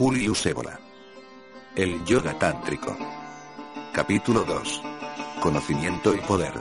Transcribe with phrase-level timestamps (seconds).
[0.00, 0.80] Julius Ébola.
[1.76, 2.96] El yoga tántrico.
[3.92, 4.82] Capítulo 2.
[5.42, 6.54] Conocimiento y poder.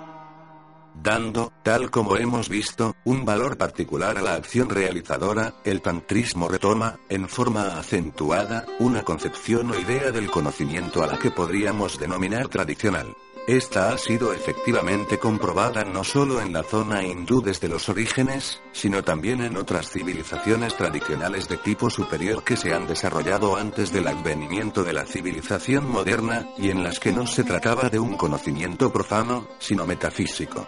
[1.02, 7.00] Dando, tal como hemos visto, un valor particular a la acción realizadora, el tantrismo retoma,
[7.08, 13.16] en forma acentuada, una concepción o idea del conocimiento a la que podríamos denominar tradicional.
[13.49, 19.03] Esta ha sido efectivamente comprobada no solo en la zona hindú desde los orígenes, sino
[19.03, 24.84] también en otras civilizaciones tradicionales de tipo superior que se han desarrollado antes del advenimiento
[24.84, 29.48] de la civilización moderna, y en las que no se trataba de un conocimiento profano,
[29.57, 30.68] sino metafísico.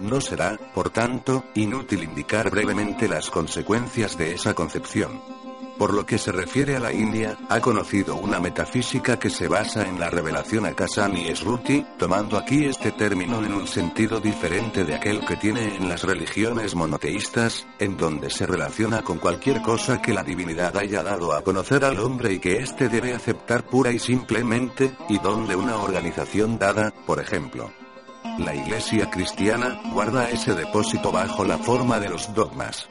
[0.00, 5.22] No será, por tanto, inútil indicar brevemente las consecuencias de esa concepción.
[5.78, 9.86] Por lo que se refiere a la India, ha conocido una metafísica que se basa
[9.86, 14.94] en la revelación a Kasani Sruti, tomando aquí este término en un sentido diferente de
[14.94, 20.14] aquel que tiene en las religiones monoteístas, en donde se relaciona con cualquier cosa que
[20.14, 23.98] la divinidad haya dado a conocer al hombre y que éste debe aceptar pura y
[23.98, 27.70] simplemente, y donde una organización dada, por ejemplo,
[28.38, 32.88] la Iglesia cristiana, guarda ese depósito bajo la forma de los dogmas.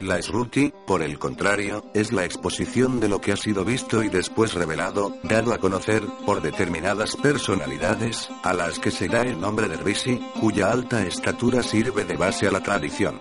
[0.00, 4.08] La Sruti, por el contrario, es la exposición de lo que ha sido visto y
[4.08, 9.68] después revelado, dado a conocer, por determinadas personalidades, a las que se da el nombre
[9.68, 13.20] de Rishi, cuya alta estatura sirve de base a la tradición.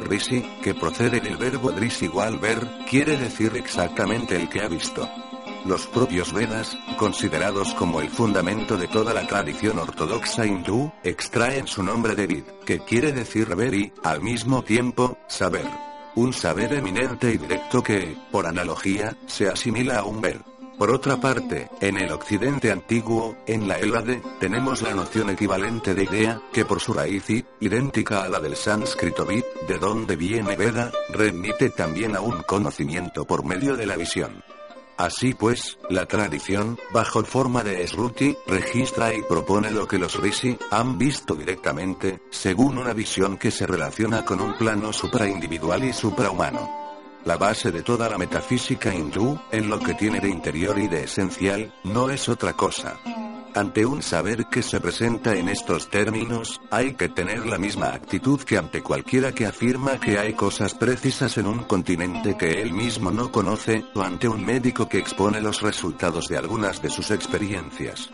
[0.00, 5.08] Rishi, que procede del verbo dris igual ver, quiere decir exactamente el que ha visto.
[5.64, 11.82] Los propios Vedas, considerados como el fundamento de toda la tradición ortodoxa hindú, extraen su
[11.82, 15.85] nombre de Vid, que quiere decir ver y, al mismo tiempo, saber
[16.16, 20.40] un saber eminente y directo que, por analogía, se asimila a un ver.
[20.78, 26.04] Por otra parte, en el occidente antiguo, en la Hélade, tenemos la noción equivalente de
[26.04, 30.54] idea, que por su raíz y, idéntica a la del sánscrito vid, de donde viene
[30.54, 34.42] Veda, remite también a un conocimiento por medio de la visión.
[34.96, 40.56] Así pues, la tradición, bajo forma de Sruti, registra y propone lo que los Rishi
[40.70, 46.86] han visto directamente, según una visión que se relaciona con un plano supraindividual y suprahumano.
[47.24, 51.04] La base de toda la metafísica hindú, en lo que tiene de interior y de
[51.04, 52.98] esencial, no es otra cosa
[53.56, 58.40] ante un saber que se presenta en estos términos, hay que tener la misma actitud
[58.42, 63.10] que ante cualquiera que afirma que hay cosas precisas en un continente que él mismo
[63.10, 68.10] no conoce, o ante un médico que expone los resultados de algunas de sus experiencias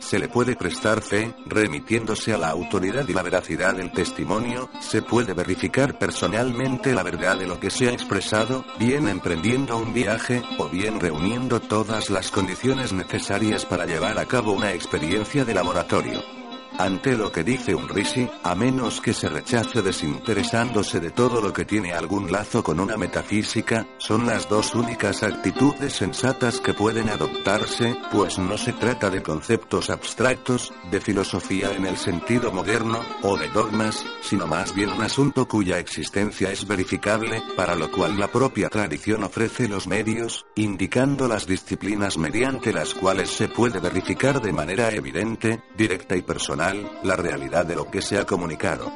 [0.00, 5.02] se le puede prestar fe, remitiéndose a la autoridad y la veracidad del testimonio, se
[5.02, 10.42] puede verificar personalmente la verdad de lo que se ha expresado, bien emprendiendo un viaje,
[10.58, 16.39] o bien reuniendo todas las condiciones necesarias para llevar a cabo una experiencia de laboratorio.
[16.78, 21.52] Ante lo que dice un Rishi, a menos que se rechace desinteresándose de todo lo
[21.52, 27.08] que tiene algún lazo con una metafísica, son las dos únicas actitudes sensatas que pueden
[27.08, 33.36] adoptarse, pues no se trata de conceptos abstractos, de filosofía en el sentido moderno, o
[33.36, 38.28] de dogmas, sino más bien un asunto cuya existencia es verificable, para lo cual la
[38.28, 44.52] propia tradición ofrece los medios, indicando las disciplinas mediante las cuales se puede verificar de
[44.52, 46.59] manera evidente, directa y personal
[47.02, 48.92] la realidad de lo que se ha comunicado.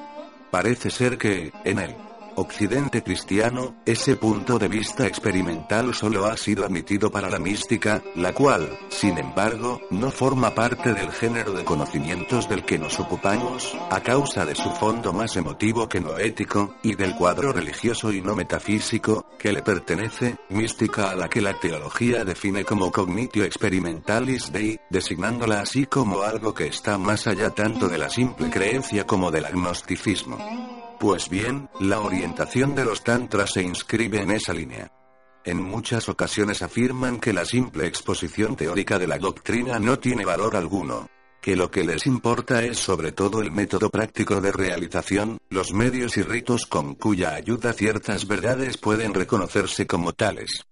[0.51, 1.97] Parece ser que, en el
[2.37, 8.33] Occidente cristiano, ese punto de vista experimental solo ha sido admitido para la mística, la
[8.33, 14.01] cual, sin embargo, no forma parte del género de conocimientos del que nos ocupamos, a
[14.01, 18.35] causa de su fondo más emotivo que no ético, y del cuadro religioso y no
[18.35, 24.81] metafísico, que le pertenece, mística a la que la teología define como cognitio experimentalis dei,
[24.91, 29.45] designándola así como algo que está más allá tanto de la simple creencia como del
[29.45, 30.84] agnosticismo.
[30.99, 34.91] Pues bien, la orientación de los tantras se inscribe en esa línea.
[35.45, 40.57] En muchas ocasiones afirman que la simple exposición teórica de la doctrina no tiene valor
[40.57, 41.09] alguno,
[41.43, 46.17] que lo que les importa es sobre todo el método práctico de realización, los medios
[46.17, 50.65] y ritos con cuya ayuda ciertas verdades pueden reconocerse como tales.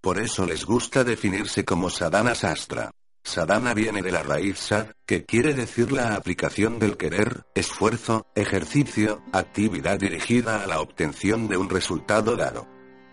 [0.00, 2.90] Por eso les gusta definirse como sadhana sastra.
[3.26, 9.22] Sadhana viene de la raíz sad, que quiere decir la aplicación del querer, esfuerzo, ejercicio,
[9.32, 12.68] actividad dirigida a la obtención de un resultado dado.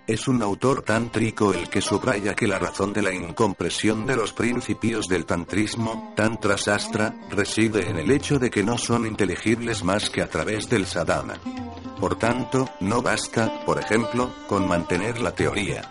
[0.08, 4.34] Es un autor tántrico el que subraya que la razón de la incompresión de los
[4.34, 10.10] principios del tantrismo, tantra sastra, reside en el hecho de que no son inteligibles más
[10.10, 11.40] que a través del sadhana.
[12.02, 15.88] Por tanto, no basta, por ejemplo, con mantener la teoría,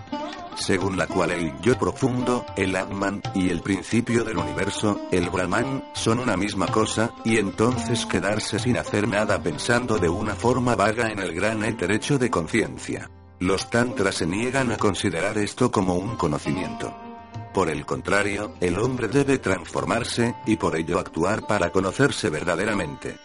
[0.60, 5.84] según la cual el yo profundo, el Atman, y el principio del universo, el Brahman,
[5.94, 11.08] son una misma cosa, y entonces quedarse sin hacer nada pensando de una forma vaga
[11.08, 13.10] en el gran éter hecho de conciencia.
[13.38, 16.94] Los tantras se niegan a considerar esto como un conocimiento.
[17.54, 23.16] Por el contrario, el hombre debe transformarse, y por ello actuar para conocerse verdaderamente.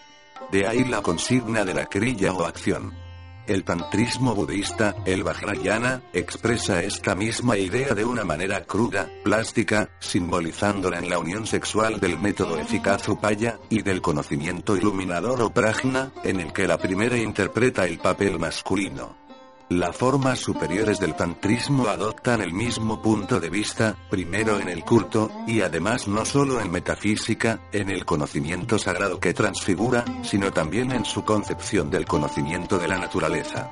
[0.52, 3.05] De ahí la consigna de la crilla o acción.
[3.48, 10.98] El tantrismo budista, el Vajrayana, expresa esta misma idea de una manera cruda, plástica, simbolizándola
[10.98, 16.40] en la unión sexual del método eficaz Upaya, y del conocimiento iluminador o Prajna, en
[16.40, 19.25] el que la primera interpreta el papel masculino.
[19.70, 25.32] Las formas superiores del tantrismo adoptan el mismo punto de vista, primero en el culto,
[25.48, 31.04] y además no solo en metafísica, en el conocimiento sagrado que transfigura, sino también en
[31.04, 33.72] su concepción del conocimiento de la naturaleza.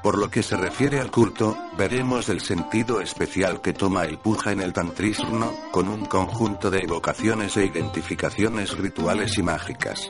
[0.00, 4.52] Por lo que se refiere al culto, veremos el sentido especial que toma el puja
[4.52, 10.08] en el tantrismo, con un conjunto de evocaciones e identificaciones rituales y mágicas.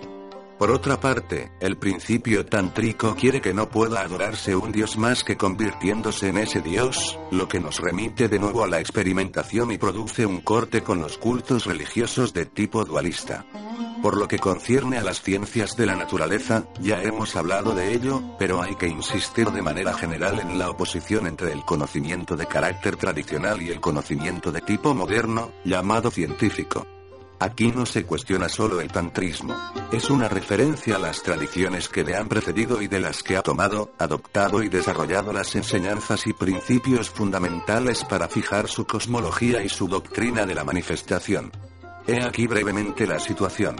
[0.62, 5.36] Por otra parte, el principio tántrico quiere que no pueda adorarse un dios más que
[5.36, 10.24] convirtiéndose en ese dios, lo que nos remite de nuevo a la experimentación y produce
[10.24, 13.44] un corte con los cultos religiosos de tipo dualista.
[14.04, 18.22] Por lo que concierne a las ciencias de la naturaleza, ya hemos hablado de ello,
[18.38, 22.94] pero hay que insistir de manera general en la oposición entre el conocimiento de carácter
[22.94, 26.86] tradicional y el conocimiento de tipo moderno, llamado científico.
[27.42, 29.52] Aquí no se cuestiona solo el tantrismo.
[29.90, 33.42] Es una referencia a las tradiciones que le han precedido y de las que ha
[33.42, 39.88] tomado, adoptado y desarrollado las enseñanzas y principios fundamentales para fijar su cosmología y su
[39.88, 41.50] doctrina de la manifestación.
[42.06, 43.74] He aquí brevemente la situación.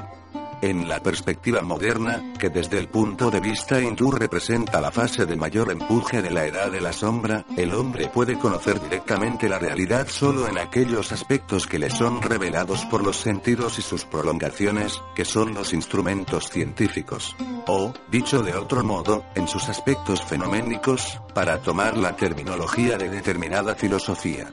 [0.62, 5.34] En la perspectiva moderna, que desde el punto de vista hindú representa la fase de
[5.34, 10.06] mayor empuje de la edad de la sombra, el hombre puede conocer directamente la realidad
[10.06, 15.24] solo en aquellos aspectos que le son revelados por los sentidos y sus prolongaciones, que
[15.24, 17.34] son los instrumentos científicos.
[17.66, 23.74] O, dicho de otro modo, en sus aspectos fenoménicos, para tomar la terminología de determinada
[23.74, 24.52] filosofía.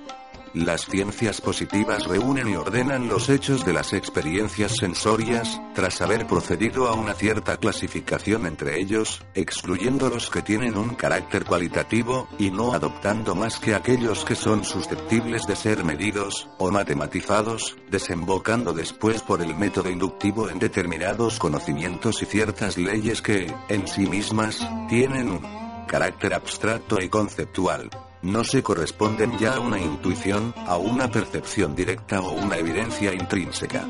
[0.53, 6.87] Las ciencias positivas reúnen y ordenan los hechos de las experiencias sensorias, tras haber procedido
[6.87, 12.73] a una cierta clasificación entre ellos, excluyendo los que tienen un carácter cualitativo, y no
[12.73, 19.43] adoptando más que aquellos que son susceptibles de ser medidos, o matematizados, desembocando después por
[19.43, 25.85] el método inductivo en determinados conocimientos y ciertas leyes que, en sí mismas, tienen un
[25.85, 32.21] carácter abstracto y conceptual no se corresponden ya a una intuición, a una percepción directa
[32.21, 33.85] o una evidencia intrínseca.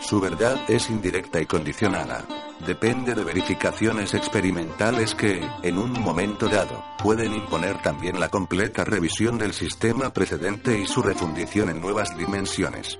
[0.00, 2.26] Su verdad es indirecta y condicionada.
[2.66, 9.38] Depende de verificaciones experimentales que, en un momento dado, pueden imponer también la completa revisión
[9.38, 12.98] del sistema precedente y su refundición en nuevas dimensiones.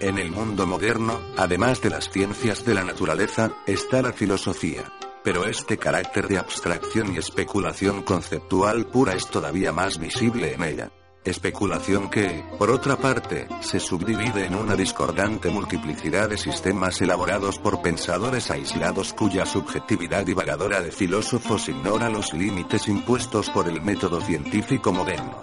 [0.00, 4.84] En el mundo moderno, además de las ciencias de la naturaleza, está la filosofía.
[5.22, 10.90] Pero este carácter de abstracción y especulación conceptual pura es todavía más visible en ella.
[11.22, 17.82] Especulación que, por otra parte, se subdivide en una discordante multiplicidad de sistemas elaborados por
[17.82, 24.94] pensadores aislados cuya subjetividad divagadora de filósofos ignora los límites impuestos por el método científico
[24.94, 25.42] moderno.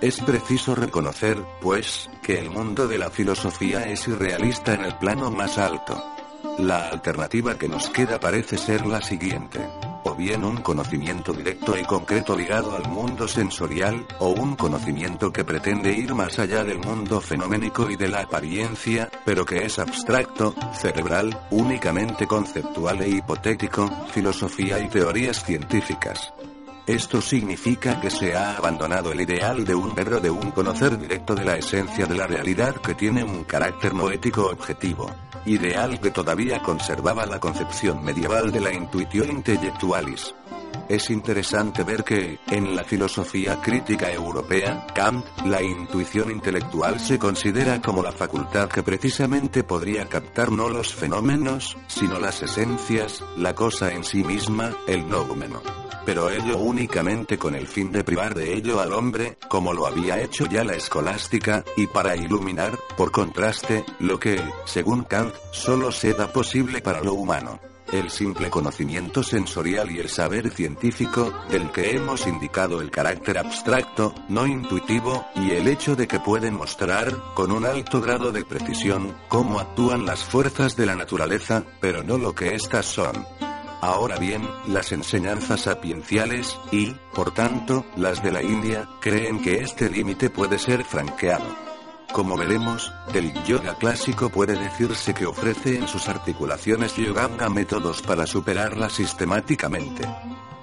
[0.00, 5.30] Es preciso reconocer, pues, que el mundo de la filosofía es irrealista en el plano
[5.30, 6.02] más alto.
[6.58, 9.60] La alternativa que nos queda parece ser la siguiente.
[10.04, 15.44] O bien un conocimiento directo y concreto ligado al mundo sensorial, o un conocimiento que
[15.44, 20.54] pretende ir más allá del mundo fenoménico y de la apariencia, pero que es abstracto,
[20.74, 26.32] cerebral, únicamente conceptual e hipotético, filosofía y teorías científicas.
[26.90, 31.36] Esto significa que se ha abandonado el ideal de un verbo de un conocer directo
[31.36, 35.08] de la esencia de la realidad que tiene un carácter noético objetivo.
[35.46, 40.34] Ideal que todavía conservaba la concepción medieval de la intuición intelectualis.
[40.88, 47.80] Es interesante ver que, en la filosofía crítica europea, Kant, la intuición intelectual se considera
[47.80, 53.92] como la facultad que precisamente podría captar no los fenómenos, sino las esencias, la cosa
[53.92, 55.62] en sí misma, el noumeno
[56.04, 60.20] pero ello únicamente con el fin de privar de ello al hombre, como lo había
[60.20, 66.14] hecho ya la escolástica, y para iluminar, por contraste, lo que, según Kant, solo se
[66.14, 67.60] da posible para lo humano.
[67.92, 74.14] El simple conocimiento sensorial y el saber científico, del que hemos indicado el carácter abstracto,
[74.28, 79.16] no intuitivo, y el hecho de que pueden mostrar, con un alto grado de precisión,
[79.28, 83.26] cómo actúan las fuerzas de la naturaleza, pero no lo que éstas son.
[83.80, 89.90] Ahora bien, las enseñanzas sapienciales, y, por tanto, las de la India, creen que este
[89.90, 91.69] límite puede ser franqueado.
[92.12, 98.26] Como veremos, del yoga clásico puede decirse que ofrece en sus articulaciones yoga métodos para
[98.26, 100.08] superarla sistemáticamente.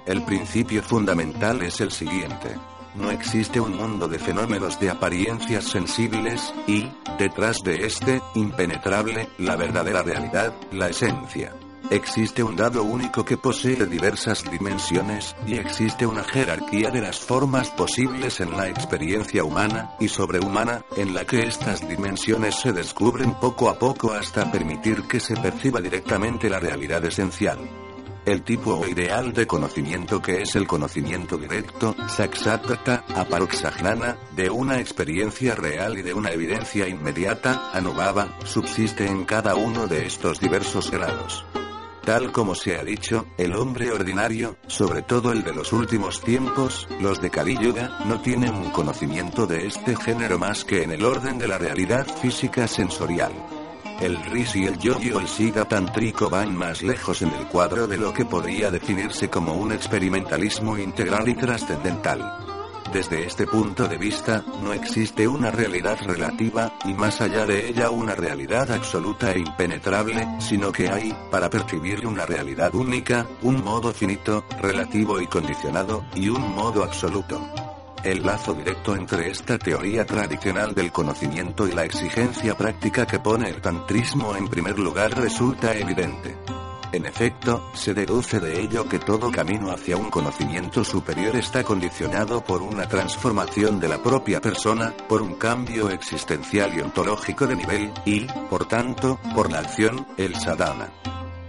[0.06, 2.56] El principio fundamental es el siguiente.
[2.94, 9.56] no existe un mundo de fenómenos de apariencias sensibles, y, detrás de este, impenetrable, la
[9.56, 11.54] verdadera realidad, la esencia.
[11.90, 17.70] Existe un dado único que posee diversas dimensiones, y existe una jerarquía de las formas
[17.70, 23.70] posibles en la experiencia humana, y sobrehumana, en la que estas dimensiones se descubren poco
[23.70, 27.58] a poco hasta permitir que se perciba directamente la realidad esencial.
[28.26, 34.78] El tipo o ideal de conocimiento que es el conocimiento directo, saksatata, aparoxagnana, de una
[34.78, 40.90] experiencia real y de una evidencia inmediata, anubhava, subsiste en cada uno de estos diversos
[40.90, 41.46] grados.
[42.08, 46.88] Tal como se ha dicho, el hombre ordinario, sobre todo el de los últimos tiempos,
[47.02, 51.04] los de Kali Yuga, no tienen un conocimiento de este género más que en el
[51.04, 53.32] orden de la realidad física sensorial.
[54.00, 57.86] El Rishi y el Yogi o el Siddha tántrico van más lejos en el cuadro
[57.86, 62.47] de lo que podría definirse como un experimentalismo integral y trascendental.
[62.92, 67.90] Desde este punto de vista, no existe una realidad relativa, y más allá de ella
[67.90, 73.92] una realidad absoluta e impenetrable, sino que hay, para percibir una realidad única, un modo
[73.92, 77.38] finito, relativo y condicionado, y un modo absoluto.
[78.02, 83.50] El lazo directo entre esta teoría tradicional del conocimiento y la exigencia práctica que pone
[83.50, 86.36] el tantrismo en primer lugar resulta evidente.
[86.90, 92.42] En efecto, se deduce de ello que todo camino hacia un conocimiento superior está condicionado
[92.42, 97.92] por una transformación de la propia persona, por un cambio existencial y ontológico de nivel,
[98.06, 100.90] y, por tanto, por la acción, el sadhana.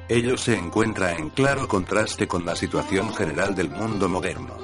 [0.10, 4.58] Ello se encuentra en claro contraste con la situación general del mundo moderno.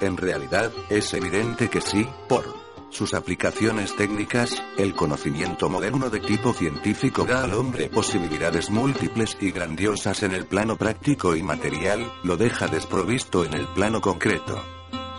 [0.00, 2.61] En realidad, es evidente que sí, por
[2.92, 9.50] sus aplicaciones técnicas, el conocimiento moderno de tipo científico da al hombre posibilidades múltiples y
[9.50, 14.62] grandiosas en el plano práctico y material, lo deja desprovisto en el plano concreto.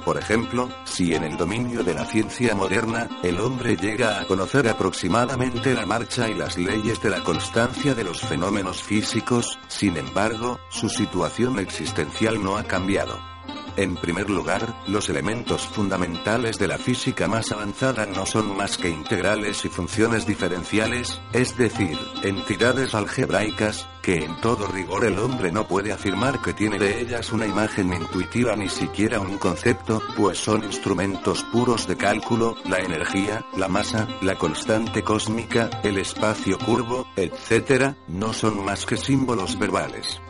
[0.05, 4.67] Por ejemplo, si en el dominio de la ciencia moderna, el hombre llega a conocer
[4.67, 10.59] aproximadamente la marcha y las leyes de la constancia de los fenómenos físicos, sin embargo,
[10.69, 13.32] su situación existencial no ha cambiado.
[13.75, 18.89] En primer lugar, los elementos fundamentales de la física más avanzada no son más que
[18.89, 25.67] integrales y funciones diferenciales, es decir, entidades algebraicas, que en todo rigor el hombre no
[25.67, 30.63] puede afirmar que tiene de ellas una imagen intuitiva ni siquiera un concepto, pues son
[30.63, 37.95] instrumentos puros de cálculo, la energía, la masa, la constante cósmica, el espacio curvo, etc.,
[38.07, 40.21] no son más que símbolos verbales.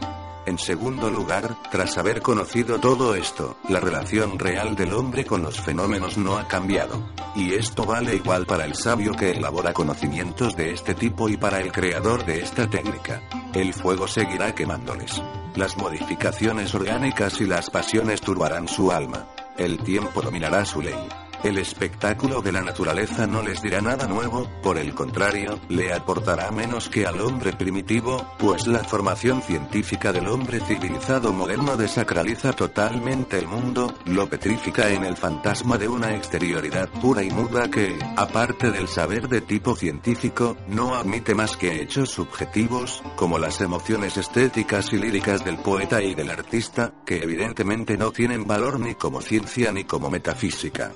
[0.45, 5.59] En segundo lugar, tras haber conocido todo esto, la relación real del hombre con los
[5.59, 7.01] fenómenos no ha cambiado.
[7.35, 11.59] Y esto vale igual para el sabio que elabora conocimientos de este tipo y para
[11.61, 13.21] el creador de esta técnica.
[13.53, 15.21] El fuego seguirá quemándoles.
[15.55, 19.27] Las modificaciones orgánicas y las pasiones turbarán su alma.
[19.57, 21.07] El tiempo dominará su ley.
[21.43, 26.49] El espectáculo de la naturaleza no les dirá nada nuevo, por el contrario, le aportará
[26.51, 33.37] menos que al hombre primitivo, pues la formación científica del hombre civilizado moderno desacraliza totalmente
[33.37, 38.71] el mundo, lo petrifica en el fantasma de una exterioridad pura y muda que, aparte
[38.71, 44.93] del saber de tipo científico, no admite más que hechos subjetivos, como las emociones estéticas
[44.93, 49.73] y líricas del poeta y del artista, que evidentemente no tienen valor ni como ciencia
[49.73, 50.93] ni como metafísica.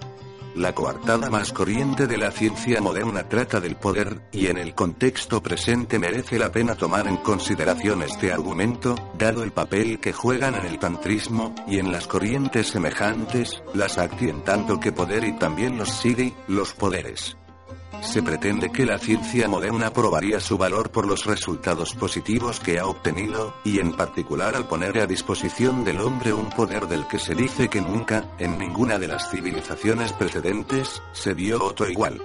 [0.57, 5.43] La coartada más corriente de la ciencia moderna trata del poder, y en el contexto
[5.43, 10.65] presente merece la pena tomar en consideración este argumento, dado el papel que juegan en
[10.65, 15.77] el tantrismo, y en las corrientes semejantes, las acti en tanto que poder y también
[15.77, 17.36] los siddhi, los poderes.
[18.01, 22.85] Se pretende que la ciencia moderna probaría su valor por los resultados positivos que ha
[22.85, 27.35] obtenido, y en particular al poner a disposición del hombre un poder del que se
[27.35, 32.21] dice que nunca, en ninguna de las civilizaciones precedentes, se vio otro igual.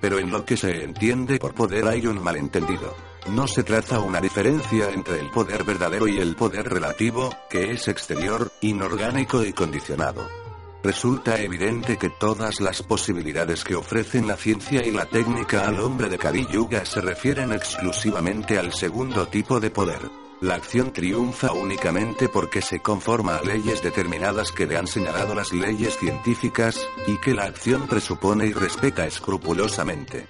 [0.00, 2.94] Pero en lo que se entiende por poder hay un malentendido.
[3.28, 7.86] No se traza una diferencia entre el poder verdadero y el poder relativo, que es
[7.88, 10.39] exterior, inorgánico y condicionado.
[10.82, 16.08] Resulta evidente que todas las posibilidades que ofrecen la ciencia y la técnica al hombre
[16.08, 20.10] de Kali Yuga se refieren exclusivamente al segundo tipo de poder.
[20.40, 25.52] La acción triunfa únicamente porque se conforma a leyes determinadas que le han señalado las
[25.52, 30.28] leyes científicas, y que la acción presupone y respeta escrupulosamente.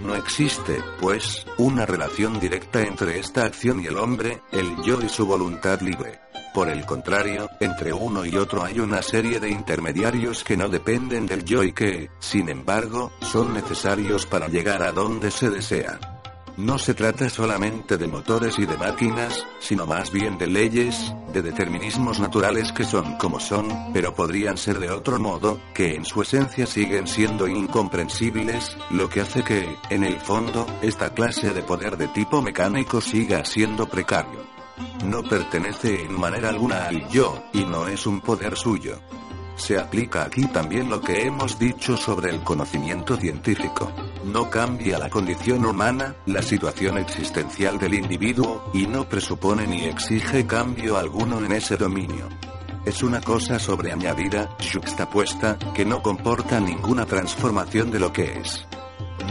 [0.00, 5.08] No existe, pues, una relación directa entre esta acción y el hombre, el yo y
[5.08, 6.25] su voluntad libre.
[6.56, 11.26] Por el contrario, entre uno y otro hay una serie de intermediarios que no dependen
[11.26, 16.00] del yo y que, sin embargo, son necesarios para llegar a donde se desea.
[16.56, 21.42] No se trata solamente de motores y de máquinas, sino más bien de leyes, de
[21.42, 26.22] determinismos naturales que son como son, pero podrían ser de otro modo, que en su
[26.22, 31.98] esencia siguen siendo incomprensibles, lo que hace que, en el fondo, esta clase de poder
[31.98, 34.55] de tipo mecánico siga siendo precario.
[35.04, 39.00] No pertenece en manera alguna al yo, y no es un poder suyo.
[39.56, 43.90] Se aplica aquí también lo que hemos dicho sobre el conocimiento científico.
[44.24, 50.46] No cambia la condición humana, la situación existencial del individuo, y no presupone ni exige
[50.46, 52.28] cambio alguno en ese dominio.
[52.84, 58.66] Es una cosa sobreañadida, juxtapuesta, que no comporta ninguna transformación de lo que es.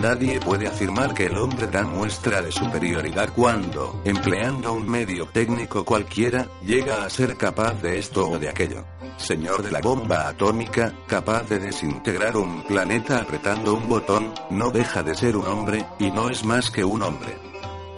[0.01, 5.85] Nadie puede afirmar que el hombre da muestra de superioridad cuando, empleando un medio técnico
[5.85, 8.85] cualquiera, llega a ser capaz de esto o de aquello.
[9.17, 15.01] Señor de la bomba atómica, capaz de desintegrar un planeta apretando un botón, no deja
[15.01, 17.37] de ser un hombre, y no es más que un hombre.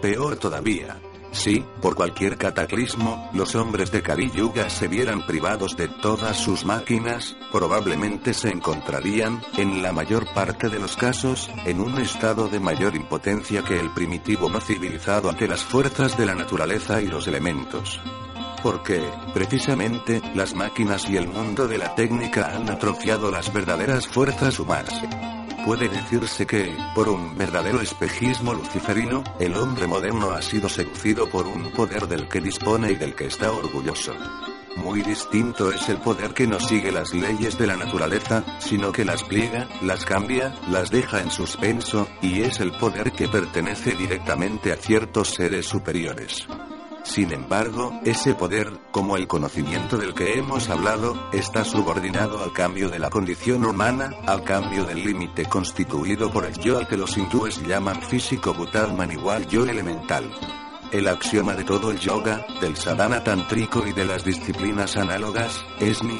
[0.02, 1.00] Peor todavía,
[1.32, 6.66] si, por cualquier cataclismo, los hombres de Kali Yuga se vieran privados de todas sus
[6.66, 12.60] máquinas, probablemente se encontrarían, en la mayor parte de los casos, en un estado de
[12.60, 17.28] mayor impotencia que el primitivo no civilizado ante las fuerzas de la naturaleza y los
[17.28, 18.00] elementos.
[18.64, 24.60] Porque, precisamente, las máquinas y el mundo de la técnica han atrofiado las verdaderas fuerzas
[24.60, 25.02] humanas.
[25.68, 31.46] Puede decirse que, por un verdadero espejismo luciferino, el hombre moderno ha sido seducido por
[31.46, 34.14] un poder del que dispone y del que está orgulloso.
[34.78, 39.04] Muy distinto es el poder que no sigue las leyes de la naturaleza, sino que
[39.04, 44.72] las pliega, las cambia, las deja en suspenso, y es el poder que pertenece directamente
[44.72, 46.48] a ciertos seres superiores.
[47.08, 52.90] Sin embargo, ese poder, como el conocimiento del que hemos hablado, está subordinado al cambio
[52.90, 57.18] de la condición humana, al cambio del límite constituido por el yo al que los
[57.18, 60.30] hindúes llaman físico Bhutarman igual yo elemental.
[60.92, 66.04] El axioma de todo el yoga, del sadhana tántrico y de las disciplinas análogas, es
[66.04, 66.20] ni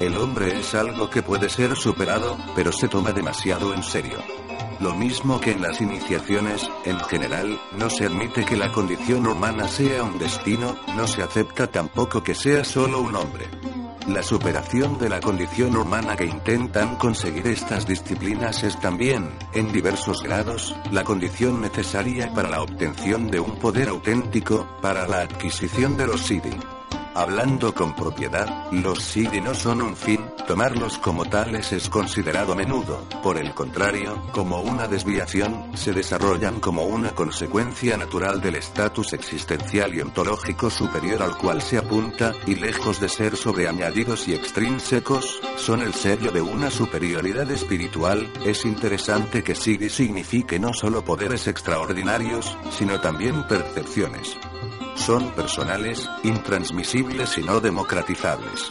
[0.00, 4.45] El hombre es algo que puede ser superado, pero se toma demasiado en serio.
[4.80, 9.68] Lo mismo que en las iniciaciones, en general, no se admite que la condición humana
[9.68, 13.46] sea un destino, no se acepta tampoco que sea solo un hombre.
[14.06, 20.22] La superación de la condición humana que intentan conseguir estas disciplinas es también, en diversos
[20.22, 26.06] grados, la condición necesaria para la obtención de un poder auténtico, para la adquisición de
[26.06, 26.75] los siddhi.
[27.16, 33.08] Hablando con propiedad, los siddhi no son un fin, tomarlos como tales es considerado menudo,
[33.22, 39.94] por el contrario, como una desviación, se desarrollan como una consecuencia natural del estatus existencial
[39.94, 45.80] y ontológico superior al cual se apunta, y lejos de ser sobreañadidos y extrínsecos, son
[45.80, 52.58] el sello de una superioridad espiritual, es interesante que siddhi signifique no solo poderes extraordinarios,
[52.72, 54.36] sino también percepciones
[54.96, 58.70] son personales, intransmisibles y no democratizables.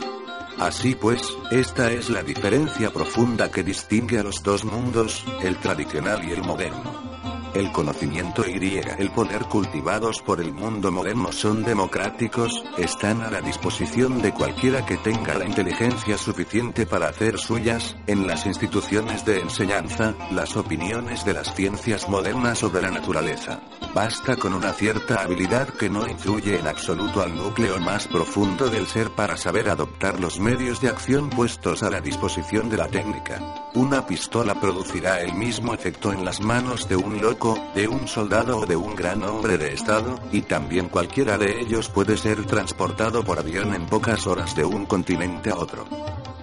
[0.59, 6.23] Así pues, esta es la diferencia profunda que distingue a los dos mundos, el tradicional
[6.27, 7.05] y el moderno.
[7.53, 13.39] El conocimiento y el poder cultivados por el mundo moderno son democráticos, están a la
[13.39, 19.39] disposición de cualquiera que tenga la inteligencia suficiente para hacer suyas, en las instituciones de
[19.39, 23.61] enseñanza, las opiniones de las ciencias modernas sobre la naturaleza.
[23.95, 28.88] Basta con una cierta habilidad que no influye en absoluto al núcleo más profundo del
[28.88, 33.39] ser para saber adoptar los medios de acción puestos a la disposición de la técnica.
[33.73, 38.58] Una pistola producirá el mismo efecto en las manos de un loco de un soldado
[38.60, 43.23] o de un gran hombre de Estado, y también cualquiera de ellos puede ser transportado
[43.23, 45.86] por avión en pocas horas de un continente a otro.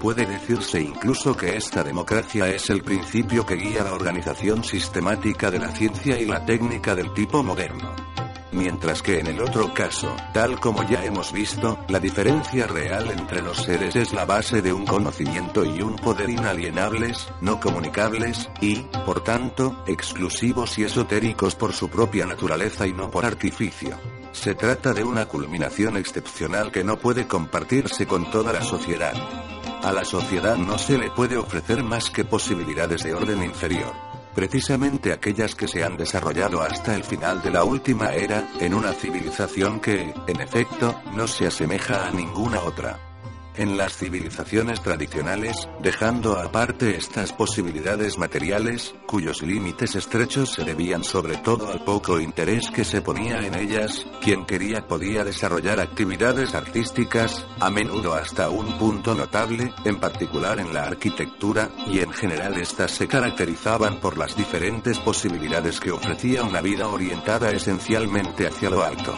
[0.03, 5.61] Puede decirse incluso que esta democracia es el principio que guía la organización sistemática de
[5.61, 7.95] la ciencia y la técnica del tipo moderno
[8.53, 13.43] mientras que en el otro caso, tal como ya hemos visto, la diferencia real entre
[13.43, 18.77] los seres es la base de un conocimiento y un poder inalienables, no comunicables, y,
[19.05, 23.99] por tanto, exclusivos y esotéricos por su propia naturaleza y no por artificio.
[24.33, 29.15] Se trata de una culminación excepcional que no puede compartirse con toda la sociedad.
[29.83, 35.13] A la sociedad no se le puede ofrecer más que posibilidades de orden inferior precisamente
[35.13, 39.81] aquellas que se han desarrollado hasta el final de la última era, en una civilización
[39.81, 43.12] que, en efecto, no se asemeja a ninguna otra.
[43.57, 51.37] En las civilizaciones tradicionales, dejando aparte estas posibilidades materiales, cuyos límites estrechos se debían sobre
[51.37, 57.47] todo al poco interés que se ponía en ellas, quien quería podía desarrollar actividades artísticas,
[57.61, 62.93] a menudo hasta un punto notable, en particular en la arquitectura, y en general estas
[62.93, 69.15] se caracterizaban por las diferentes posibilidades que ofrecía una vida orientada esencialmente hacia lo alto.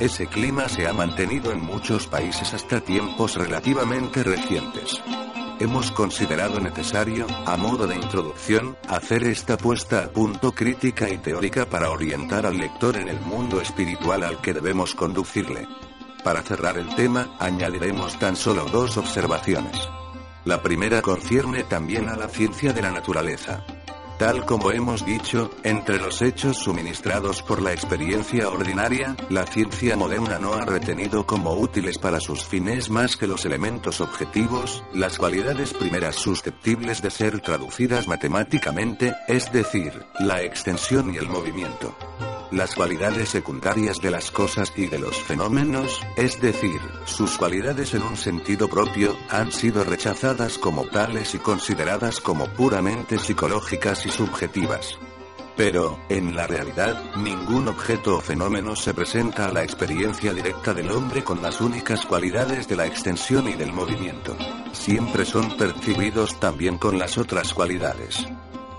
[0.00, 5.02] Ese clima se ha mantenido en muchos países hasta tiempos relativamente recientes.
[5.58, 11.66] Hemos considerado necesario, a modo de introducción, hacer esta puesta a punto crítica y teórica
[11.66, 15.66] para orientar al lector en el mundo espiritual al que debemos conducirle.
[16.22, 19.88] Para cerrar el tema, añadiremos tan solo dos observaciones.
[20.44, 23.64] La primera concierne también a la ciencia de la naturaleza.
[24.18, 30.40] Tal como hemos dicho, entre los hechos suministrados por la experiencia ordinaria, la ciencia moderna
[30.40, 35.72] no ha retenido como útiles para sus fines más que los elementos objetivos, las cualidades
[35.72, 41.94] primeras susceptibles de ser traducidas matemáticamente, es decir, la extensión y el movimiento
[42.50, 48.02] las cualidades secundarias de las cosas y de los fenómenos, es decir, sus cualidades en
[48.02, 54.98] un sentido propio, han sido rechazadas como tales y consideradas como puramente psicológicas y subjetivas.
[55.56, 60.90] Pero, en la realidad, ningún objeto o fenómeno se presenta a la experiencia directa del
[60.92, 64.36] hombre con las únicas cualidades de la extensión y del movimiento.
[64.72, 68.24] Siempre son percibidos también con las otras cualidades.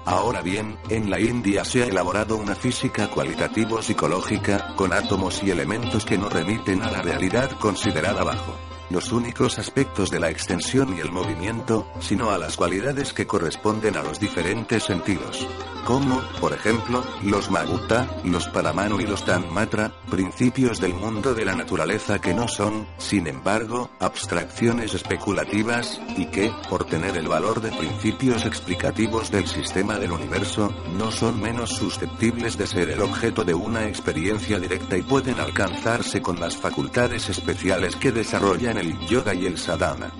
[0.05, 6.05] Ahora bien, en la India se ha elaborado una física cualitativo-psicológica, con átomos y elementos
[6.05, 8.55] que no remiten a la realidad considerada abajo
[8.89, 13.97] los únicos aspectos de la extensión y el movimiento, sino a las cualidades que corresponden
[13.97, 15.47] a los diferentes sentidos.
[15.85, 21.55] Como, por ejemplo, los Maguta, los Paramanu y los Tanmatra, principios del mundo de la
[21.55, 27.71] naturaleza que no son, sin embargo, abstracciones especulativas, y que, por tener el valor de
[27.71, 33.53] principios explicativos del sistema del universo, no son menos susceptibles de ser el objeto de
[33.53, 39.45] una experiencia directa y pueden alcanzarse con las facultades especiales que desarrollan el yoga y
[39.45, 40.11] el sadhana.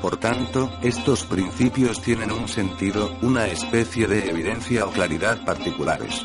[0.00, 6.24] Por tanto, estos principios tienen un sentido, una especie de evidencia o claridad particulares.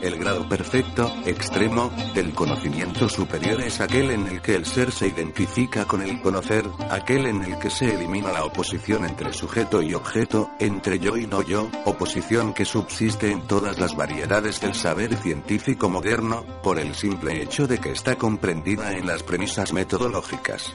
[0.00, 5.08] El grado perfecto, extremo, del conocimiento superior es aquel en el que el ser se
[5.08, 9.94] identifica con el conocer, aquel en el que se elimina la oposición entre sujeto y
[9.94, 15.16] objeto, entre yo y no yo, oposición que subsiste en todas las variedades del saber
[15.16, 20.74] científico moderno, por el simple hecho de que está comprendida en las premisas metodológicas.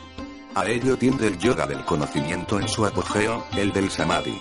[0.56, 4.40] A ello tiende el yoga del conocimiento en su apogeo, el del samadhi.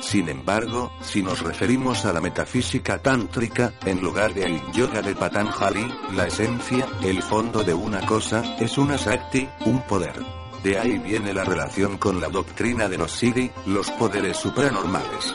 [0.00, 5.84] Sin embargo, si nos referimos a la metafísica tántrica, en lugar del yoga de Patanjali,
[6.14, 10.14] la esencia, el fondo de una cosa, es una sakti, un poder.
[10.62, 15.34] De ahí viene la relación con la doctrina de los siddhi, los poderes supranormales.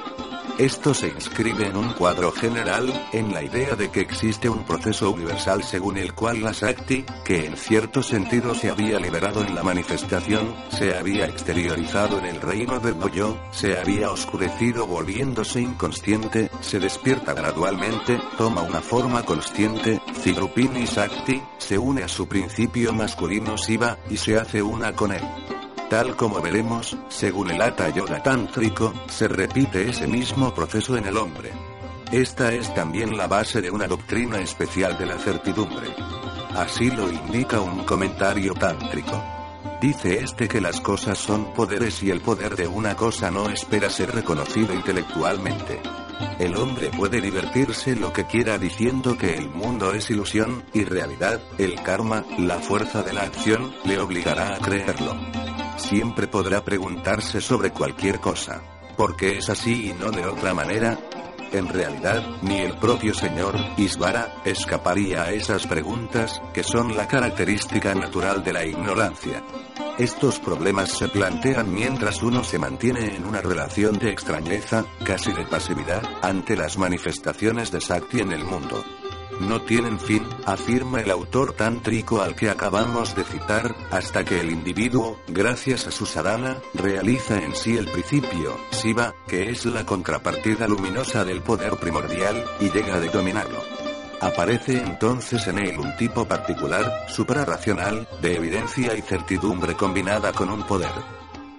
[0.59, 5.09] Esto se inscribe en un cuadro general, en la idea de que existe un proceso
[5.09, 9.63] universal según el cual la Sakti, que en cierto sentido se había liberado en la
[9.63, 16.79] manifestación, se había exteriorizado en el reino del yo, se había oscurecido volviéndose inconsciente, se
[16.79, 23.97] despierta gradualmente, toma una forma consciente, Cidrupini Sakti, se une a su principio masculino Siva,
[24.07, 25.23] y se hace una con él.
[25.89, 31.17] Tal como veremos, según el Hatha Yoga tántrico, se repite ese mismo proceso en el
[31.17, 31.51] hombre.
[32.11, 35.87] Esta es también la base de una doctrina especial de la certidumbre.
[36.55, 39.21] Así lo indica un comentario tántrico.
[39.81, 43.89] Dice este que las cosas son poderes y el poder de una cosa no espera
[43.89, 45.81] ser reconocido intelectualmente.
[46.39, 51.41] El hombre puede divertirse lo que quiera diciendo que el mundo es ilusión, y realidad,
[51.57, 55.15] el karma, la fuerza de la acción, le obligará a creerlo
[55.93, 58.63] siempre podrá preguntarse sobre cualquier cosa.
[58.97, 60.97] ¿Por qué es así y no de otra manera?
[61.51, 67.93] En realidad, ni el propio señor Isvara escaparía a esas preguntas, que son la característica
[67.93, 69.43] natural de la ignorancia.
[69.99, 75.45] Estos problemas se plantean mientras uno se mantiene en una relación de extrañeza, casi de
[75.45, 78.83] pasividad, ante las manifestaciones de Sakti en el mundo
[79.43, 84.51] no tienen fin, afirma el autor tántrico al que acabamos de citar, hasta que el
[84.51, 90.67] individuo, gracias a su sadhana, realiza en sí el principio, Siva, que es la contrapartida
[90.67, 93.61] luminosa del poder primordial, y llega a dominarlo.
[94.21, 100.63] Aparece entonces en él un tipo particular, suprarracional, de evidencia y certidumbre combinada con un
[100.63, 100.93] poder.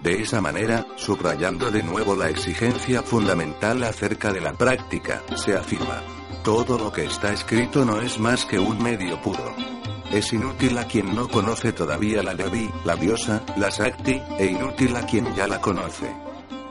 [0.01, 6.01] De esa manera, subrayando de nuevo la exigencia fundamental acerca de la práctica, se afirma,
[6.45, 9.55] todo lo que está escrito no es más que un medio puro.
[10.11, 14.95] es inútil a quien no conoce todavía la Devi, la diosa, la Sakti, e inútil
[14.95, 16.15] a quien ya la conoce.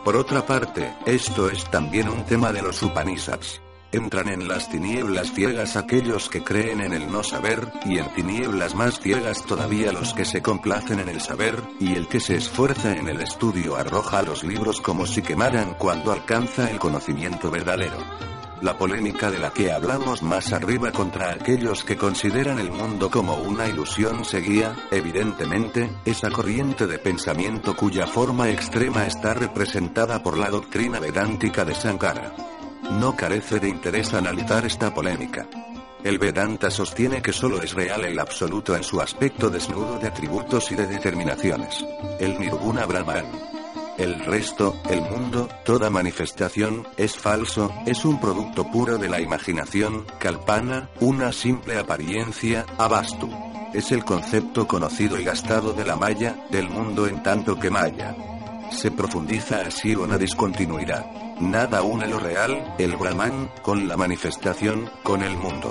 [0.04, 3.60] Por otra parte, esto es también un tema de los Upanishads.
[3.90, 8.76] Entran en las tinieblas ciegas aquellos que creen en el no saber, y en tinieblas
[8.76, 12.92] más ciegas todavía los que se complacen en el saber, y el que se esfuerza
[12.92, 17.98] en el estudio arroja los libros como si quemaran cuando alcanza el conocimiento verdadero.
[18.64, 23.35] La polémica de la que hablamos más arriba contra aquellos que consideran el mundo como
[23.35, 30.48] una ilusión seguía, evidentemente, esa corriente de pensamiento cuya forma extrema está representada por la
[30.48, 32.35] doctrina vedántica de Sankara.
[32.92, 35.46] No carece de interés analizar esta polémica.
[36.03, 40.72] El Vedanta sostiene que solo es real el absoluto en su aspecto desnudo de atributos
[40.72, 41.85] y de determinaciones.
[42.18, 43.53] El Nirguna Brahman.
[43.96, 50.04] El resto, el mundo, toda manifestación, es falso, es un producto puro de la imaginación,
[50.18, 53.30] kalpana, una simple apariencia, abastu.
[53.72, 58.16] Es el concepto conocido y gastado de la maya, del mundo en tanto que maya.
[58.70, 61.07] Se profundiza así una discontinuidad.
[61.38, 65.70] Nada une lo real, el Brahman, con la manifestación, con el mundo.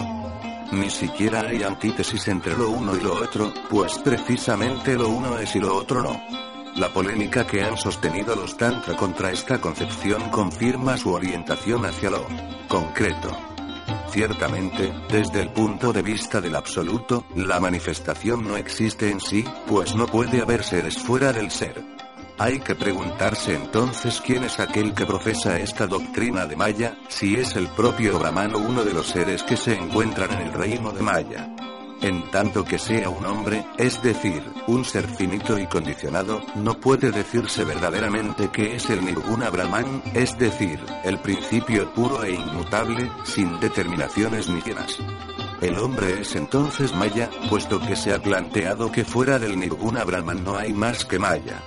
[0.72, 5.54] Ni siquiera hay antítesis entre lo uno y lo otro, pues precisamente lo uno es
[5.58, 6.53] y lo otro no.
[6.76, 12.26] La polémica que han sostenido los Tantra contra esta concepción confirma su orientación hacia lo
[12.68, 13.30] concreto.
[14.10, 19.96] Ciertamente, desde el punto de vista del absoluto, la manifestación no existe en sí, pues
[19.96, 21.84] no puede haber seres fuera del ser.
[22.40, 27.56] Hay que preguntarse entonces quién es aquel que profesa esta doctrina de Maya, si es
[27.56, 31.02] el propio Brahman o uno de los seres que se encuentran en el reino de
[31.04, 31.73] Maya.
[32.04, 37.12] En tanto que sea un hombre, es decir, un ser finito y condicionado, no puede
[37.12, 43.58] decirse verdaderamente que es el Nirguna Brahman, es decir, el principio puro e inmutable, sin
[43.62, 45.00] determinaciones ni llenas.
[45.62, 50.44] El hombre es entonces Maya, puesto que se ha planteado que fuera del Nirguna Brahman
[50.44, 51.64] no hay más que Maya.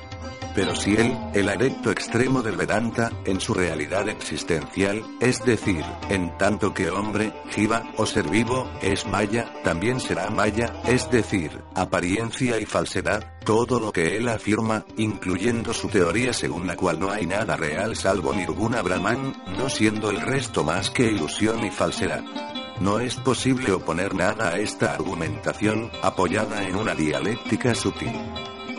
[0.56, 6.36] Pero si él, el adepto extremo del Vedanta, en su realidad existencial, es decir, en
[6.38, 12.58] tanto que hombre, jiva, o ser vivo, es maya, también será maya, es decir, apariencia
[12.58, 17.26] y falsedad, todo lo que él afirma, incluyendo su teoría según la cual no hay
[17.26, 22.24] nada real salvo ninguna Brahman, no siendo el resto más que ilusión y falsedad.
[22.80, 28.14] No es posible oponer nada a esta argumentación, apoyada en una dialéctica sutil.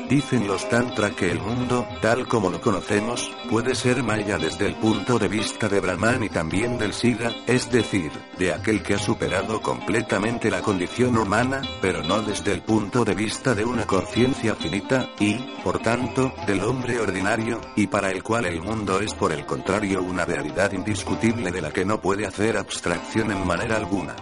[0.10, 4.76] Dicen los Tantra que el mundo, tal como lo conocemos, puede ser maya desde el
[4.76, 9.00] punto de vista de Brahman y también del Siddha, es decir, de aquel que ha
[9.00, 14.56] superado completamente la condición humana, pero no desde el punto de vista de una conciencia
[14.56, 19.34] finita, y, por tanto, del hombre ordinario, y para el cual el mundo es por
[19.34, 24.16] el contrario una realidad indiscutible de la que no puede hacer abstracción en manera alguna.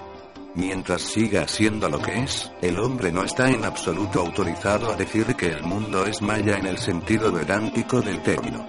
[0.56, 5.36] Mientras siga siendo lo que es, el hombre no está en absoluto autorizado a decir
[5.36, 8.66] que el mundo es maya en el sentido vedántico del término.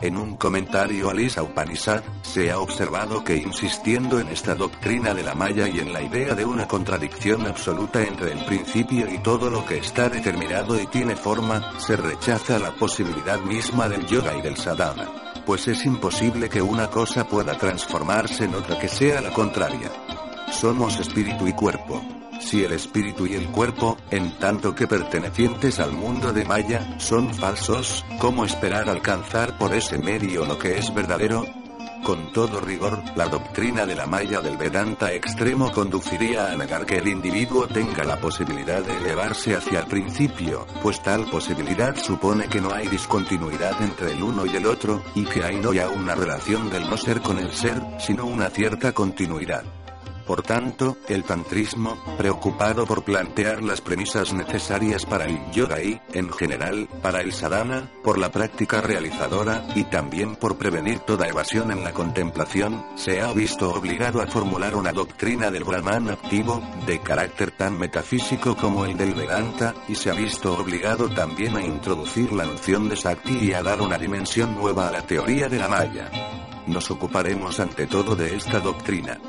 [0.00, 5.22] En un comentario a Lisa Upanishad, se ha observado que insistiendo en esta doctrina de
[5.22, 9.50] la maya y en la idea de una contradicción absoluta entre el principio y todo
[9.50, 14.40] lo que está determinado y tiene forma, se rechaza la posibilidad misma del yoga y
[14.40, 15.06] del sadhana.
[15.44, 19.90] Pues es imposible que una cosa pueda transformarse en otra que sea la contraria.
[20.52, 22.02] Somos espíritu y cuerpo.
[22.40, 27.32] Si el espíritu y el cuerpo, en tanto que pertenecientes al mundo de Maya, son
[27.34, 31.44] falsos, ¿cómo esperar alcanzar por ese medio lo que es verdadero?
[32.04, 36.98] Con todo rigor, la doctrina de la Maya del Vedanta extremo conduciría a negar que
[36.98, 42.60] el individuo tenga la posibilidad de elevarse hacia el principio, pues tal posibilidad supone que
[42.60, 46.14] no hay discontinuidad entre el uno y el otro, y que hay no ya una
[46.14, 49.64] relación del no ser con el ser, sino una cierta continuidad.
[50.26, 56.32] Por tanto, el tantrismo, preocupado por plantear las premisas necesarias para el yoga y, en
[56.32, 61.84] general, para el sadhana, por la práctica realizadora, y también por prevenir toda evasión en
[61.84, 67.52] la contemplación, se ha visto obligado a formular una doctrina del Brahman activo, de carácter
[67.52, 72.46] tan metafísico como el del Vedanta, y se ha visto obligado también a introducir la
[72.46, 76.10] noción de Sakti y a dar una dimensión nueva a la teoría de la Maya.
[76.66, 79.20] Nos ocuparemos ante todo de esta doctrina.